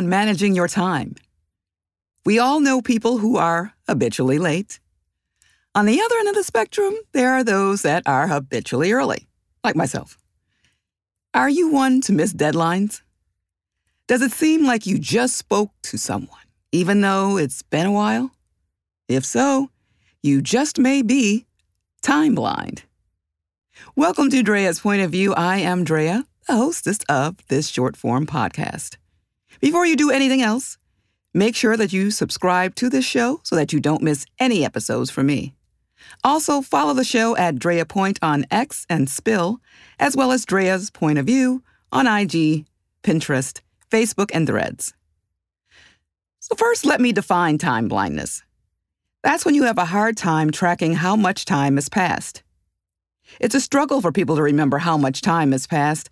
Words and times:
on 0.00 0.08
managing 0.08 0.54
your 0.54 0.66
time. 0.66 1.14
We 2.24 2.38
all 2.38 2.60
know 2.60 2.80
people 2.80 3.18
who 3.18 3.36
are 3.36 3.74
habitually 3.86 4.38
late. 4.38 4.80
On 5.74 5.84
the 5.84 6.00
other 6.00 6.14
end 6.20 6.28
of 6.28 6.34
the 6.34 6.42
spectrum, 6.42 6.94
there 7.12 7.34
are 7.34 7.44
those 7.44 7.82
that 7.82 8.04
are 8.06 8.26
habitually 8.26 8.92
early, 8.92 9.28
like 9.62 9.76
myself. 9.76 10.16
Are 11.34 11.50
you 11.50 11.68
one 11.68 12.00
to 12.02 12.14
miss 12.14 12.32
deadlines? 12.32 13.02
Does 14.08 14.22
it 14.22 14.32
seem 14.32 14.64
like 14.64 14.86
you 14.86 14.98
just 14.98 15.36
spoke 15.36 15.70
to 15.82 15.98
someone, 15.98 16.46
even 16.72 17.02
though 17.02 17.36
it's 17.36 17.60
been 17.60 17.84
a 17.84 17.92
while? 17.92 18.30
If 19.06 19.26
so, 19.26 19.68
you 20.22 20.40
just 20.40 20.78
may 20.78 21.02
be 21.02 21.44
time 22.00 22.34
blind. 22.34 22.84
Welcome 23.96 24.30
to 24.30 24.42
Drea's 24.42 24.80
Point 24.80 25.02
of 25.02 25.10
View. 25.10 25.34
I 25.34 25.58
am 25.58 25.84
Drea, 25.84 26.24
the 26.46 26.56
hostess 26.56 27.00
of 27.06 27.36
this 27.48 27.68
short 27.68 27.98
form 27.98 28.26
podcast. 28.26 28.96
Before 29.58 29.84
you 29.84 29.96
do 29.96 30.10
anything 30.10 30.42
else, 30.42 30.78
make 31.34 31.56
sure 31.56 31.76
that 31.76 31.92
you 31.92 32.10
subscribe 32.10 32.74
to 32.76 32.88
this 32.88 33.04
show 33.04 33.40
so 33.42 33.56
that 33.56 33.72
you 33.72 33.80
don't 33.80 34.02
miss 34.02 34.26
any 34.38 34.64
episodes 34.64 35.10
from 35.10 35.26
me. 35.26 35.54
Also, 36.24 36.60
follow 36.60 36.94
the 36.94 37.04
show 37.04 37.36
at 37.36 37.58
Drea 37.58 37.84
Point 37.84 38.18
on 38.22 38.46
X 38.50 38.86
and 38.88 39.08
Spill, 39.08 39.60
as 39.98 40.16
well 40.16 40.32
as 40.32 40.44
Drea's 40.44 40.90
Point 40.90 41.18
of 41.18 41.26
View 41.26 41.62
on 41.92 42.06
IG, 42.06 42.66
Pinterest, 43.02 43.60
Facebook, 43.90 44.30
and 44.32 44.46
Threads. 44.46 44.94
So, 46.38 46.54
first, 46.56 46.86
let 46.86 47.00
me 47.00 47.12
define 47.12 47.58
time 47.58 47.88
blindness. 47.88 48.42
That's 49.22 49.44
when 49.44 49.54
you 49.54 49.64
have 49.64 49.78
a 49.78 49.84
hard 49.84 50.16
time 50.16 50.50
tracking 50.50 50.94
how 50.94 51.16
much 51.16 51.44
time 51.44 51.76
has 51.76 51.88
passed. 51.88 52.42
It's 53.38 53.54
a 53.54 53.60
struggle 53.60 54.00
for 54.00 54.10
people 54.10 54.36
to 54.36 54.42
remember 54.42 54.78
how 54.78 54.96
much 54.96 55.20
time 55.20 55.52
has 55.52 55.66
passed, 55.66 56.08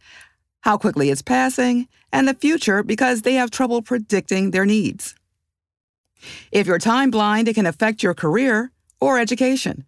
how 0.63 0.77
quickly 0.77 1.11
it's 1.11 1.23
passing, 1.23 1.89
and 2.13 2.27
the 2.27 2.35
future 2.35 2.83
because 2.83 3.23
they 3.23 3.35
have 3.35 3.51
trouble 3.51 3.83
predicting 3.83 4.51
their 4.51 4.67
needs. 4.67 5.15
If 6.51 6.67
you're 6.67 6.79
time 6.79 7.11
blind, 7.11 7.49
it 7.49 7.55
can 7.55 7.67
affect 7.67 8.03
your 8.03 8.15
career 8.15 8.71
or 9.01 9.19
education. 9.19 9.85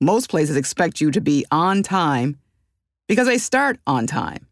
Most 0.00 0.28
places 0.28 0.56
expect 0.56 1.00
you 1.00 1.10
to 1.10 1.20
be 1.20 1.44
on 1.50 1.82
time 1.82 2.38
because 3.08 3.26
they 3.26 3.38
start 3.38 3.78
on 3.86 4.06
time. 4.06 4.46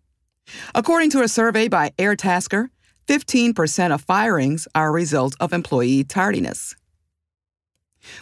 According 0.75 1.11
to 1.11 1.23
a 1.23 1.29
survey 1.29 1.69
by 1.69 1.91
Airtasker, 1.99 2.69
15% 3.09 3.95
of 3.95 4.03
firings 4.03 4.69
are 4.75 4.89
a 4.89 4.93
result 4.93 5.35
of 5.41 5.53
employee 5.53 6.05
tardiness. 6.05 6.75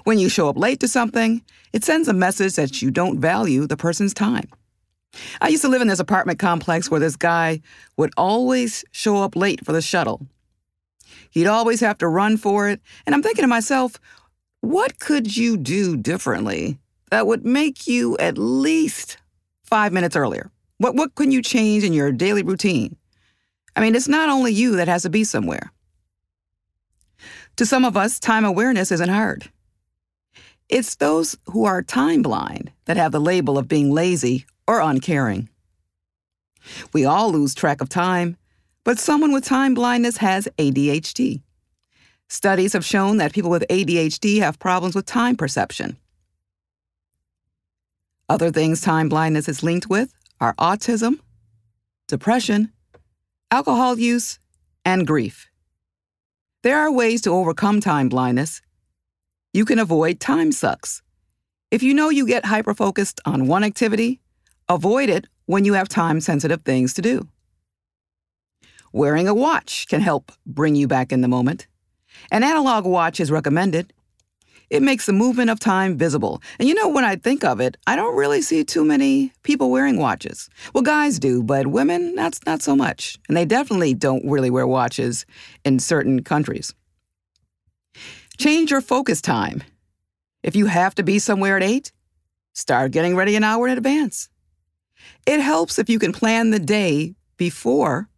When 0.04 0.18
you 0.18 0.28
show 0.28 0.48
up 0.48 0.58
late 0.58 0.80
to 0.80 0.88
something, 0.88 1.42
it 1.72 1.84
sends 1.84 2.08
a 2.08 2.12
message 2.12 2.54
that 2.54 2.82
you 2.82 2.90
don't 2.90 3.18
value 3.18 3.66
the 3.66 3.76
person's 3.76 4.14
time. 4.14 4.48
I 5.40 5.48
used 5.48 5.62
to 5.62 5.68
live 5.68 5.82
in 5.82 5.88
this 5.88 6.00
apartment 6.00 6.38
complex 6.38 6.90
where 6.90 7.00
this 7.00 7.16
guy 7.16 7.60
would 7.96 8.12
always 8.16 8.84
show 8.92 9.22
up 9.22 9.36
late 9.36 9.64
for 9.64 9.72
the 9.72 9.82
shuttle. 9.82 10.26
He'd 11.30 11.46
always 11.46 11.80
have 11.80 11.98
to 11.98 12.08
run 12.08 12.36
for 12.36 12.68
it, 12.68 12.80
and 13.06 13.14
I'm 13.14 13.22
thinking 13.22 13.42
to 13.42 13.48
myself, 13.48 13.96
what 14.60 14.98
could 14.98 15.36
you 15.36 15.56
do 15.56 15.96
differently 15.96 16.78
that 17.10 17.26
would 17.26 17.44
make 17.44 17.86
you 17.86 18.16
at 18.18 18.38
least 18.38 19.18
five 19.64 19.92
minutes 19.92 20.16
earlier? 20.16 20.50
What, 20.78 20.94
what 20.94 21.14
can 21.14 21.30
you 21.30 21.42
change 21.42 21.84
in 21.84 21.92
your 21.92 22.12
daily 22.12 22.42
routine? 22.42 22.96
I 23.76 23.80
mean, 23.80 23.94
it's 23.94 24.08
not 24.08 24.28
only 24.28 24.52
you 24.52 24.76
that 24.76 24.88
has 24.88 25.02
to 25.02 25.10
be 25.10 25.24
somewhere. 25.24 25.72
To 27.56 27.66
some 27.66 27.84
of 27.84 27.96
us, 27.96 28.18
time 28.18 28.44
awareness 28.44 28.90
isn't 28.90 29.08
hard. 29.08 29.50
It's 30.68 30.96
those 30.96 31.36
who 31.46 31.64
are 31.64 31.82
time 31.82 32.22
blind 32.22 32.72
that 32.86 32.96
have 32.96 33.12
the 33.12 33.20
label 33.20 33.58
of 33.58 33.68
being 33.68 33.90
lazy 33.90 34.46
or 34.70 34.80
uncaring. 34.80 35.48
We 36.92 37.04
all 37.04 37.32
lose 37.32 37.56
track 37.56 37.80
of 37.80 37.88
time, 37.88 38.36
but 38.84 39.00
someone 39.00 39.32
with 39.32 39.44
time 39.44 39.74
blindness 39.74 40.18
has 40.18 40.46
ADHD. 40.58 41.42
Studies 42.28 42.74
have 42.74 42.84
shown 42.84 43.16
that 43.16 43.32
people 43.32 43.50
with 43.50 43.64
ADHD 43.68 44.38
have 44.38 44.60
problems 44.60 44.94
with 44.94 45.06
time 45.06 45.34
perception. 45.36 45.96
Other 48.28 48.52
things 48.52 48.80
time 48.80 49.08
blindness 49.08 49.48
is 49.48 49.64
linked 49.64 49.90
with 49.90 50.14
are 50.40 50.54
autism, 50.54 51.18
depression, 52.06 52.72
alcohol 53.50 53.98
use, 53.98 54.38
and 54.84 55.04
grief. 55.04 55.48
There 56.62 56.78
are 56.78 56.92
ways 56.92 57.22
to 57.22 57.30
overcome 57.30 57.80
time 57.80 58.08
blindness. 58.08 58.62
You 59.52 59.64
can 59.64 59.80
avoid 59.80 60.20
time 60.20 60.52
sucks. 60.52 61.02
If 61.72 61.82
you 61.82 61.92
know 61.92 62.08
you 62.08 62.24
get 62.24 62.44
hyperfocused 62.44 63.18
on 63.24 63.48
one 63.48 63.64
activity, 63.64 64.20
Avoid 64.70 65.08
it 65.08 65.26
when 65.46 65.64
you 65.64 65.72
have 65.72 65.88
time 65.88 66.20
sensitive 66.20 66.62
things 66.62 66.94
to 66.94 67.02
do. 67.02 67.26
Wearing 68.92 69.26
a 69.26 69.34
watch 69.34 69.88
can 69.88 70.00
help 70.00 70.30
bring 70.46 70.76
you 70.76 70.86
back 70.86 71.10
in 71.10 71.22
the 71.22 71.26
moment. 71.26 71.66
An 72.30 72.44
analog 72.44 72.84
watch 72.84 73.18
is 73.18 73.32
recommended. 73.32 73.92
It 74.70 74.80
makes 74.80 75.06
the 75.06 75.12
movement 75.12 75.50
of 75.50 75.58
time 75.58 75.98
visible. 75.98 76.40
And 76.60 76.68
you 76.68 76.74
know, 76.76 76.88
when 76.88 77.04
I 77.04 77.16
think 77.16 77.42
of 77.42 77.58
it, 77.58 77.78
I 77.88 77.96
don't 77.96 78.14
really 78.14 78.40
see 78.42 78.62
too 78.62 78.84
many 78.84 79.32
people 79.42 79.72
wearing 79.72 79.96
watches. 79.96 80.48
Well, 80.72 80.84
guys 80.84 81.18
do, 81.18 81.42
but 81.42 81.66
women, 81.66 82.14
that's 82.14 82.38
not 82.46 82.62
so 82.62 82.76
much. 82.76 83.18
And 83.26 83.36
they 83.36 83.44
definitely 83.44 83.94
don't 83.94 84.24
really 84.24 84.50
wear 84.50 84.68
watches 84.68 85.26
in 85.64 85.80
certain 85.80 86.22
countries. 86.22 86.72
Change 88.38 88.70
your 88.70 88.82
focus 88.82 89.20
time. 89.20 89.64
If 90.44 90.54
you 90.54 90.66
have 90.66 90.94
to 90.94 91.02
be 91.02 91.18
somewhere 91.18 91.56
at 91.56 91.64
8, 91.64 91.90
start 92.52 92.92
getting 92.92 93.16
ready 93.16 93.34
an 93.34 93.42
hour 93.42 93.66
in 93.66 93.76
advance. 93.76 94.29
It 95.26 95.40
helps 95.40 95.78
if 95.78 95.88
you 95.88 95.98
can 95.98 96.12
plan 96.12 96.50
the 96.50 96.58
day 96.58 97.14
before 97.36 98.08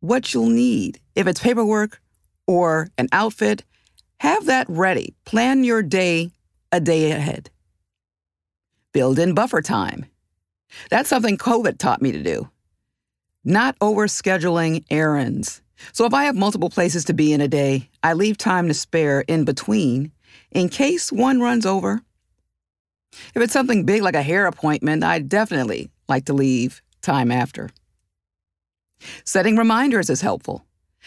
what 0.00 0.32
you'll 0.32 0.48
need. 0.48 1.00
If 1.14 1.26
it's 1.26 1.40
paperwork 1.40 2.00
or 2.46 2.88
an 2.98 3.08
outfit, 3.12 3.64
have 4.20 4.46
that 4.46 4.66
ready. 4.68 5.14
Plan 5.24 5.64
your 5.64 5.82
day 5.82 6.32
a 6.72 6.80
day 6.80 7.10
ahead. 7.12 7.50
Build 8.92 9.18
in 9.18 9.34
buffer 9.34 9.62
time. 9.62 10.06
That's 10.90 11.08
something 11.08 11.38
COVID 11.38 11.78
taught 11.78 12.02
me 12.02 12.12
to 12.12 12.22
do. 12.22 12.48
Not 13.44 13.78
overscheduling 13.78 14.84
errands. 14.90 15.62
So 15.92 16.04
if 16.04 16.12
I 16.12 16.24
have 16.24 16.36
multiple 16.36 16.70
places 16.70 17.04
to 17.06 17.14
be 17.14 17.32
in 17.32 17.40
a 17.40 17.48
day, 17.48 17.88
I 18.02 18.12
leave 18.12 18.36
time 18.36 18.68
to 18.68 18.74
spare 18.74 19.20
in 19.22 19.44
between 19.44 20.12
in 20.50 20.68
case 20.68 21.12
one 21.12 21.40
runs 21.40 21.64
over 21.64 22.02
if 23.12 23.42
it's 23.42 23.52
something 23.52 23.84
big 23.84 24.02
like 24.02 24.14
a 24.14 24.22
hair 24.22 24.46
appointment, 24.46 25.04
I 25.04 25.18
definitely 25.18 25.90
like 26.08 26.26
to 26.26 26.32
leave 26.32 26.82
time 27.02 27.30
after. 27.30 27.70
Setting 29.24 29.56
reminders 29.56 30.10
is 30.10 30.20
helpful. 30.20 30.64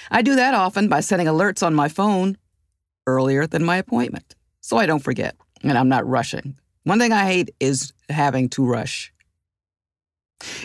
I 0.09 0.22
do 0.22 0.35
that 0.35 0.53
often 0.53 0.88
by 0.88 1.01
setting 1.01 1.28
alerts 1.28 1.66
on 1.66 1.75
my 1.75 1.89
phone 1.89 2.38
earlier 3.06 3.45
than 3.45 3.63
my 3.63 3.77
appointment, 3.77 4.36
so 4.62 4.77
I 4.77 4.86
don't 4.86 5.03
forget 5.03 5.36
and 5.63 5.77
I'm 5.77 5.89
not 5.89 6.07
rushing. 6.07 6.56
One 6.83 7.00
thing 7.00 7.12
I 7.12 7.25
hate 7.25 7.51
is 7.59 7.94
having 8.09 8.50
to 8.50 8.65
rush. 8.65 9.13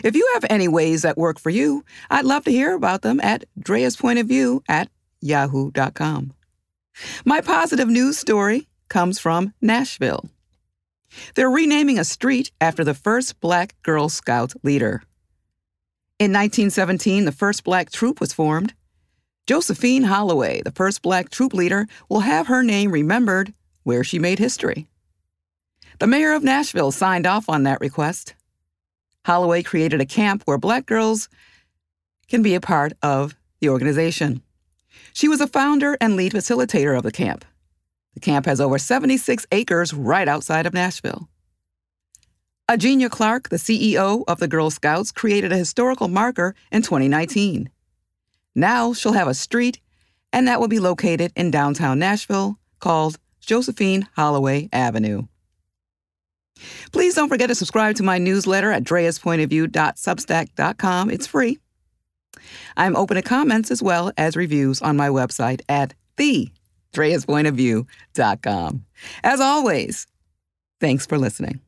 If 0.03 0.15
you 0.15 0.27
have 0.33 0.45
any 0.49 0.67
ways 0.67 1.03
that 1.03 1.17
work 1.17 1.39
for 1.39 1.51
you, 1.51 1.85
I'd 2.09 2.25
love 2.25 2.45
to 2.45 2.51
hear 2.51 2.73
about 2.73 3.03
them 3.03 3.19
at 3.21 3.45
Drea's 3.59 3.95
Point 3.95 4.17
of 4.17 4.27
View 4.27 4.63
at 4.67 4.89
yahoo.com. 5.21 6.33
My 7.25 7.41
positive 7.41 7.87
news 7.87 8.17
story 8.17 8.67
comes 8.89 9.19
from 9.19 9.53
Nashville. 9.61 10.29
They're 11.35 11.49
renaming 11.49 11.99
a 11.99 12.03
street 12.03 12.51
after 12.59 12.83
the 12.83 12.93
first 12.93 13.39
black 13.39 13.75
Girl 13.83 14.09
Scout 14.09 14.53
leader. 14.63 15.03
In 16.19 16.31
1917, 16.31 17.25
the 17.25 17.31
first 17.31 17.63
black 17.63 17.91
troop 17.91 18.19
was 18.19 18.33
formed. 18.33 18.73
Josephine 19.45 20.03
Holloway, 20.03 20.61
the 20.61 20.71
first 20.71 21.01
black 21.01 21.29
troop 21.29 21.53
leader, 21.53 21.87
will 22.09 22.21
have 22.21 22.47
her 22.47 22.63
name 22.63 22.91
remembered 22.91 23.53
where 23.83 24.03
she 24.03 24.19
made 24.19 24.39
history. 24.39 24.87
The 25.99 26.07
mayor 26.07 26.33
of 26.33 26.43
Nashville 26.43 26.91
signed 26.91 27.25
off 27.25 27.47
on 27.47 27.63
that 27.63 27.79
request. 27.79 28.35
Holloway 29.25 29.63
created 29.63 30.01
a 30.01 30.05
camp 30.05 30.43
where 30.45 30.57
black 30.57 30.85
girls 30.85 31.29
can 32.27 32.41
be 32.41 32.55
a 32.55 32.61
part 32.61 32.93
of 33.01 33.35
the 33.59 33.69
organization. 33.69 34.41
She 35.13 35.27
was 35.27 35.41
a 35.41 35.47
founder 35.47 35.97
and 35.99 36.15
lead 36.15 36.33
facilitator 36.33 36.95
of 36.97 37.03
the 37.03 37.11
camp. 37.11 37.45
The 38.17 38.21
camp 38.21 38.47
has 38.47 38.59
over 38.59 38.79
76 38.79 39.45
acres 39.51 39.93
right 39.93 40.27
outside 40.27 40.65
of 40.65 40.73
Nashville. 40.73 41.29
Agenia 42.67 43.11
Clark, 43.11 43.49
the 43.49 43.57
CEO 43.57 44.23
of 44.27 44.39
the 44.39 44.47
Girl 44.47 44.71
Scouts, 44.71 45.11
created 45.11 45.51
a 45.51 45.57
historical 45.57 46.07
marker 46.07 46.55
in 46.71 46.81
2019. 46.81 47.69
Now 48.55 48.93
she'll 48.93 49.13
have 49.13 49.27
a 49.27 49.35
street, 49.35 49.79
and 50.33 50.47
that 50.47 50.59
will 50.59 50.67
be 50.67 50.79
located 50.79 51.31
in 51.35 51.51
downtown 51.51 51.99
Nashville 51.99 52.57
called 52.79 53.19
Josephine 53.39 54.07
Holloway 54.15 54.67
Avenue. 54.73 55.27
Please 56.91 57.13
don't 57.13 57.29
forget 57.29 57.49
to 57.49 57.55
subscribe 57.55 57.97
to 57.97 58.03
my 58.03 58.17
newsletter 58.17 58.71
at 58.71 58.83
dreaspointofview.substack.com. 58.83 61.11
It's 61.11 61.27
free. 61.27 61.59
I'm 62.75 62.95
open 62.95 63.13
to 63.13 63.21
comments 63.21 63.69
as 63.69 63.83
well 63.83 64.11
as 64.17 64.35
reviews 64.35 64.81
on 64.81 64.97
my 64.97 65.09
website 65.09 65.61
at 65.69 65.93
thedreaspointofview.com. 66.93 68.85
As 69.23 69.39
always, 69.39 70.07
thanks 70.79 71.05
for 71.05 71.17
listening. 71.17 71.61